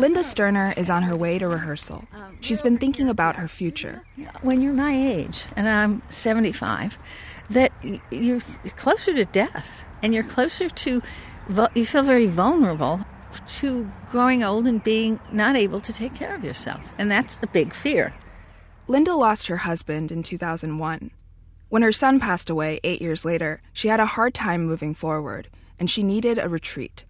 [0.00, 2.04] Lynda Sturner is on her way to rehearsal.
[2.40, 4.02] She's been thinking about her future.
[4.40, 6.96] When you're my age, and I'm 75,
[7.50, 7.70] that
[8.10, 8.40] you're
[8.76, 11.02] closer to death and you're closer to,
[11.74, 13.00] you feel very vulnerable
[13.58, 16.80] to growing old and being not able to take care of yourself.
[16.96, 18.14] And that's a big fear.
[18.88, 21.10] Lynda lost her husband in 2001.
[21.68, 25.48] When her son passed away eight years later, she had a hard time moving forward,
[25.78, 27.04] and she needed a retreat.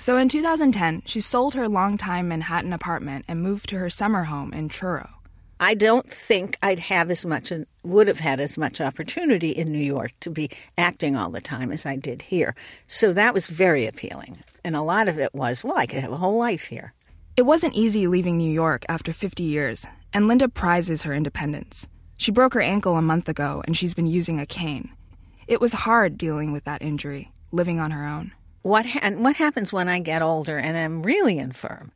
[0.00, 4.52] So in 2010, she sold her longtime Manhattan apartment and moved to her summer home
[4.52, 5.10] in Truro.
[5.58, 9.72] I don't think I'd have as much and would have had as much opportunity in
[9.72, 12.54] New York to be acting all the time as I did here.
[12.86, 14.38] So that was very appealing.
[14.62, 16.94] And a lot of it was, well, I could have a whole life here.
[17.36, 21.88] It wasn't easy leaving New York after 50 years, and Lynda prizes her independence.
[22.16, 24.90] She broke her ankle a month ago and she's been using a cane.
[25.48, 29.72] It was hard dealing with that injury, living on her own what ha- what happens
[29.72, 31.92] when I get older and I'm really infirm?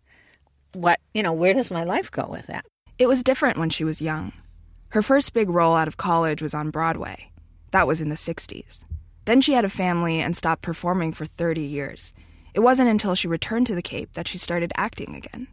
[0.72, 2.64] What you know, where does my life go with that?
[2.98, 4.32] It was different when she was young.
[4.90, 7.30] Her first big role out of college was on Broadway.
[7.70, 8.84] That was in the 60s.
[9.24, 12.12] Then she had a family and stopped performing for 30 years.
[12.54, 15.48] It wasn't until she returned to the Cape that she started acting again.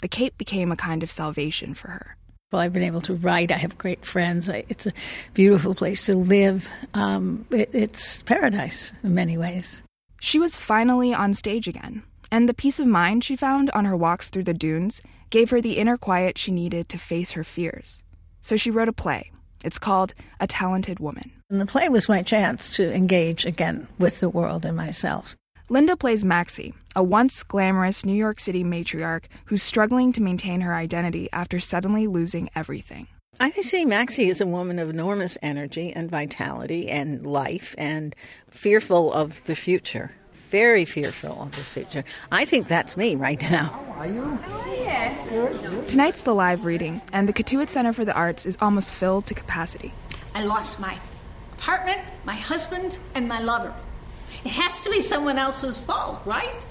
[0.00, 2.16] The Cape became a kind of salvation for her.
[2.52, 3.50] Well, I've been able to write.
[3.50, 4.48] I have great friends.
[4.48, 4.92] I, it's a
[5.32, 6.68] beautiful place to live.
[6.92, 9.82] Um, it, it's paradise in many ways.
[10.24, 13.94] She was finally on stage again, and the peace of mind she found on her
[13.94, 18.02] walks through the dunes gave her the inner quiet she needed to face her fears.
[18.40, 19.32] So she wrote a play.
[19.62, 21.30] It's called A Talented Woman.
[21.50, 25.36] And the play was my chance to engage again with the world and myself.
[25.68, 30.74] Lynda plays Maxie, a once glamorous New York City matriarch who's struggling to maintain her
[30.74, 33.08] identity after suddenly losing everything.
[33.40, 38.14] I see Maxie is a woman of enormous energy and vitality and life and
[38.48, 40.12] fearful of the future.
[40.50, 42.04] Very fearful of the future.
[42.30, 43.64] I think that's me right now.
[43.96, 44.38] How are you?
[45.88, 49.34] Tonight's the live reading, and the Cotuit Center for the Arts is almost filled to
[49.34, 49.92] capacity.
[50.34, 50.96] I lost my
[51.54, 53.74] apartment, my husband, and my lover.
[54.44, 56.64] It has to be someone else's fault, right?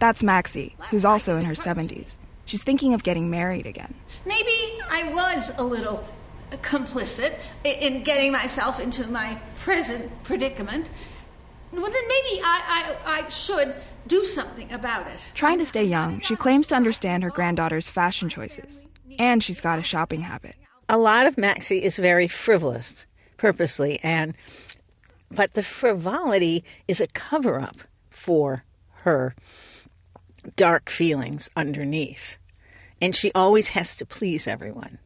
[0.00, 2.16] That's Maxie, who's also in her 70s.
[2.52, 3.94] She's thinking of getting married again.
[4.26, 6.06] Maybe I was a little
[6.60, 7.32] complicit
[7.64, 10.90] in getting myself into my present predicament.
[11.72, 13.74] Well, then maybe I, I, I should
[14.06, 15.32] do something about it.
[15.32, 18.84] Trying to stay young, she claims to understand her granddaughter's fashion choices.
[19.18, 20.56] And she's got a shopping habit.
[20.90, 23.06] A lot of Maxie is very frivolous,
[23.38, 24.36] purposely, and
[25.30, 27.78] but the frivolity is a cover up
[28.10, 28.64] for
[29.04, 29.34] her
[30.54, 32.36] dark feelings underneath.
[33.02, 34.98] And she always has to please everyone.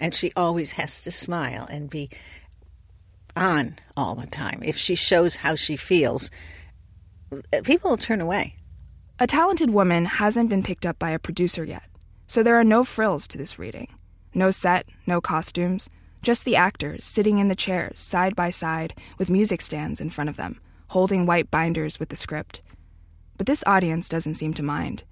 [0.00, 2.10] And she always has to smile and be
[3.36, 4.60] on all the time.
[4.64, 6.32] If she shows how she feels,
[7.62, 8.56] people will turn away.
[9.20, 11.84] A talented woman hasn't been picked up by a producer yet,
[12.26, 13.86] so there are no frills to this reading.
[14.34, 15.88] No set, no costumes,
[16.22, 20.28] just the actors sitting in the chairs side by side with music stands in front
[20.28, 22.62] of them, holding white binders with the script.
[23.36, 25.04] But this audience doesn't seem to mind.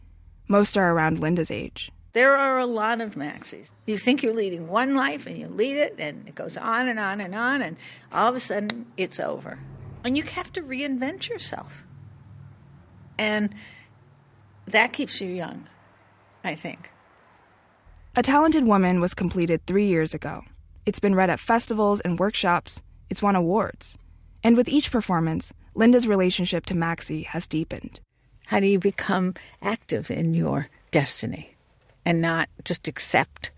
[0.49, 1.93] Most are around Lynda's age.
[2.13, 3.71] There are a lot of Maxies.
[3.87, 6.99] You think you're leading one life and you lead it, and it goes on and
[6.99, 7.77] on and on, and
[8.13, 9.59] all of a sudden it's over.
[10.05, 11.85] And you have to reinvent yourself.
[13.17, 13.55] And
[14.67, 15.67] that keeps you young,
[16.45, 16.91] I think.
[18.15, 20.43] A Talented Woman was completed three years ago.
[20.85, 23.97] It's been read at festivals and workshops, it's won awards.
[24.45, 28.01] And with each performance, Lynda's relationship to Maxie has deepened.
[28.47, 31.52] How do you become active in your destiny
[32.05, 33.51] and not just accept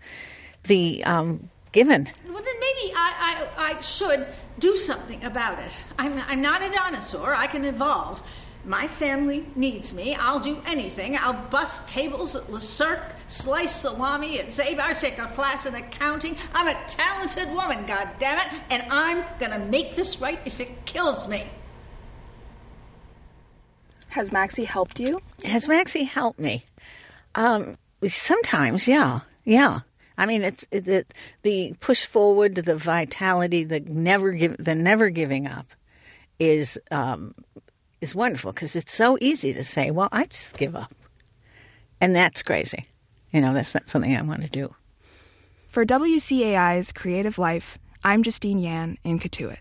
[0.63, 2.09] the um, given?
[2.27, 4.27] Well, then maybe I, I, I should
[4.59, 5.83] do something about it.
[5.97, 8.21] I'm, I'm not a dinosaur, I can evolve.
[8.65, 10.15] My family needs me.
[10.15, 11.15] I'll do anything.
[11.15, 16.35] I'll bust tables at Le Cirque, slice salami at Zabar's, take a class in accounting.
[16.51, 20.85] I'm a talented woman, God damn it, and I'm gonna make this right if it
[20.85, 21.43] kills me.
[24.07, 25.21] Has Maxie helped you?
[25.43, 26.63] Has Maxie helped me?
[27.35, 27.77] Um,
[28.13, 29.81] sometimes, yeah, yeah.
[30.17, 31.13] I mean, it's it,
[31.43, 35.67] the push forward, the vitality, the never give, the never giving up,
[36.39, 37.35] is um,
[38.01, 40.93] is wonderful because it's so easy to say, "Well, I just give up,"
[41.99, 42.85] and that's crazy.
[43.31, 44.73] You know, that's not something I want to do.
[45.67, 49.57] For WCAI's Creative Life, I'm Justine Yan in Cotuit.